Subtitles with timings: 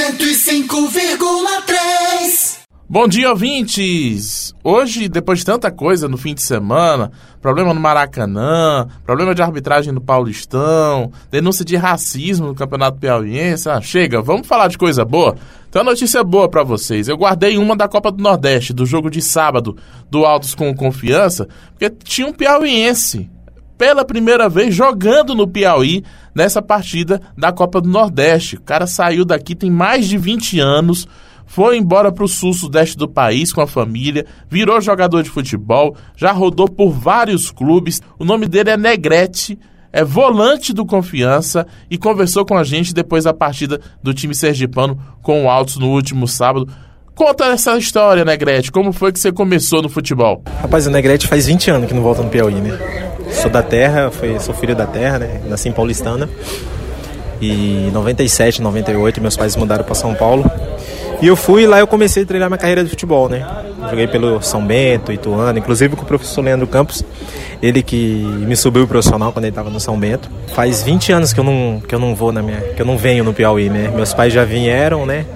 [0.00, 2.60] 105,3.
[2.88, 4.54] Bom dia, ouvintes!
[4.64, 9.92] Hoje, depois de tanta coisa no fim de semana, problema no Maracanã, problema de arbitragem
[9.92, 15.36] no Paulistão, denúncia de racismo no Campeonato Piauiense, ah, chega, vamos falar de coisa boa?
[15.68, 17.06] Então, notícia boa para vocês.
[17.06, 19.76] Eu guardei uma da Copa do Nordeste, do jogo de sábado
[20.10, 23.28] do Altos com Confiança, porque tinha um piauiense
[23.80, 26.04] pela primeira vez jogando no Piauí
[26.34, 28.56] nessa partida da Copa do Nordeste.
[28.56, 31.08] O cara saiu daqui tem mais de 20 anos
[31.46, 36.30] foi embora para o sul-sudeste do país com a família, virou jogador de futebol, já
[36.30, 38.00] rodou por vários clubes.
[38.20, 39.58] O nome dele é Negrete,
[39.92, 44.96] é volante do Confiança e conversou com a gente depois da partida do time sergipano
[45.22, 46.68] com o Altos no último sábado.
[47.20, 48.72] Conta essa história, Negrete.
[48.72, 50.42] Como foi que você começou no futebol?
[50.62, 52.78] Rapaz, o Negrete faz 20 anos que não volta no Piauí, né?
[53.30, 55.42] Sou da terra, foi, sou filho da terra, né?
[55.44, 56.26] Nasci em Paulistana.
[57.38, 60.50] E em 97, 98, meus pais mudaram para São Paulo.
[61.22, 63.46] E eu fui lá eu comecei a treinar minha carreira de futebol, né?
[63.90, 67.04] Joguei pelo São Bento, Ituano, inclusive com o professor Leandro Campos,
[67.62, 67.96] ele que
[68.46, 70.30] me subiu profissional quando ele estava no São Bento.
[70.54, 72.96] Faz 20 anos que eu não que eu não vou na minha, que eu não
[72.96, 73.92] venho no Piauí, né?
[73.94, 75.26] Meus pais já vieram, né?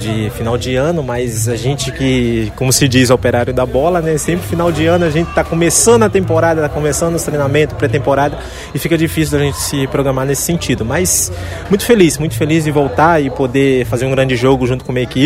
[0.00, 4.16] De final de ano, mas a gente que, como se diz, operário da bola, né?
[4.16, 8.38] Sempre final de ano a gente tá começando a temporada, tá começando os treinamentos, pré-temporada
[8.74, 10.84] e fica difícil a gente se programar nesse sentido.
[10.84, 11.30] Mas
[11.68, 14.94] muito feliz, muito feliz de voltar e poder fazer um grande jogo junto com a
[14.94, 15.17] minha equipe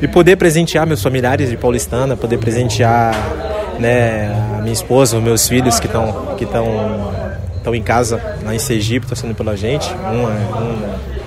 [0.00, 3.14] e poder presentear meus familiares de Paulistana, poder presentear
[3.78, 7.12] né, a minha esposa, os meus filhos que estão que estão
[7.56, 9.88] estão em casa lá em Sergipe, torcendo pela gente.
[9.94, 11.21] Um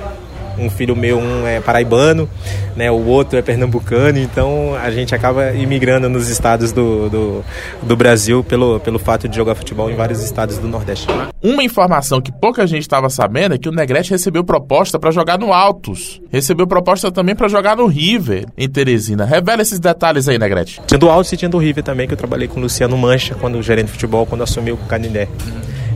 [0.58, 2.30] um filho meu, um é paraibano,
[2.76, 7.46] né, o outro é pernambucano, então a gente acaba imigrando nos estados do, do,
[7.82, 11.08] do, Brasil pelo, pelo fato de jogar futebol em vários estados do Nordeste.
[11.42, 15.38] Uma informação que pouca gente estava sabendo é que o Negrete recebeu proposta para jogar
[15.38, 19.26] no Altos, recebeu proposta também para jogar no River, em Teresina.
[19.26, 20.82] Revela esses detalhes aí, Negrete.
[20.86, 23.36] Tinha do Altos e tinha do River também, que eu trabalhei com o Luciano Mancha,
[23.36, 25.28] quando gerente de futebol, quando assumiu o Canindé.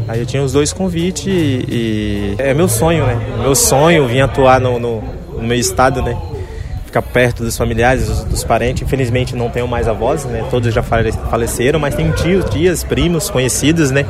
[0.10, 3.16] Aí eu tinha os dois convites e, e é meu sonho, né?
[3.42, 5.04] Meu sonho vir atuar no, no,
[5.34, 6.18] no meu estado, né?
[6.84, 8.82] Ficar perto dos familiares, dos, dos, parentes.
[8.82, 10.44] Infelizmente não tenho mais avós, né?
[10.50, 14.04] Todos já faleceram, mas tenho tios, tias, primos, conhecidos, né?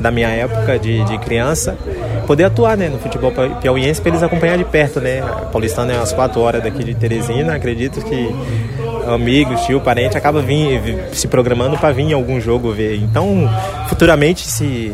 [0.00, 1.78] Da minha época de, de criança.
[2.26, 2.88] Poder atuar, né?
[2.88, 3.32] No futebol
[3.62, 5.22] piauiense para eles acompanhar de perto, né?
[5.52, 7.54] Paulistano é umas quatro horas daqui de Teresina.
[7.54, 8.34] Acredito que
[9.06, 10.80] amigos, tio, parente, acaba vir,
[11.12, 12.96] se programando para vir em algum jogo ver.
[12.96, 13.48] Então,
[13.88, 14.92] futuramente, se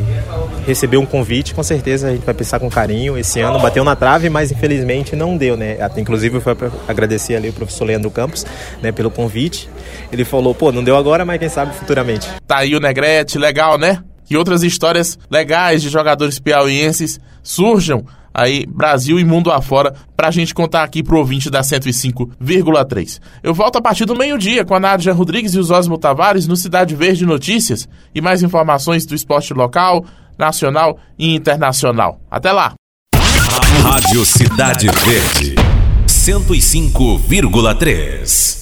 [0.65, 3.17] receber um convite, com certeza a gente vai pensar com carinho.
[3.17, 5.77] Esse ano bateu na trave, mas infelizmente não deu, né?
[5.97, 6.55] Inclusive foi
[6.87, 8.45] agradecer ali o professor Leandro Campos,
[8.81, 9.69] né, pelo convite.
[10.11, 12.27] Ele falou, pô, não deu agora, mas quem sabe futuramente.
[12.45, 14.03] Tá aí o Negrete, legal, né?
[14.25, 20.53] Que outras histórias legais de jogadores piauienses surjam aí Brasil e mundo afora pra gente
[20.53, 23.19] contar aqui pro ouvinte da 105,3.
[23.43, 26.55] Eu volto a partir do meio-dia com a Nádia Rodrigues e os Osmo Tavares no
[26.55, 30.05] Cidade Verde Notícias e mais informações do esporte local,
[30.37, 32.19] nacional e internacional.
[32.29, 32.73] Até lá!
[33.83, 35.55] Rádio Cidade Verde
[36.07, 38.60] 105,3